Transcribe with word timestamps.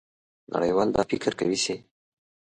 نړیوال 0.53 0.89
دا 0.95 1.01
فکر 1.11 1.31
کوي 1.39 1.57
چې 1.63 1.75